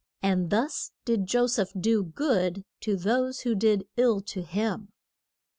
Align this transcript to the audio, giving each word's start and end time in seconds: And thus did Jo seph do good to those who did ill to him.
And 0.23 0.49
thus 0.49 0.93
did 1.05 1.27
Jo 1.27 1.45
seph 1.45 1.73
do 1.79 2.01
good 2.03 2.65
to 2.79 2.95
those 2.95 3.41
who 3.41 3.53
did 3.53 3.87
ill 3.97 4.19
to 4.21 4.41
him. 4.41 4.89